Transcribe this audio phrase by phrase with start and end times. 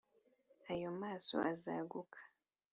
[0.71, 2.19] aya maso azaguka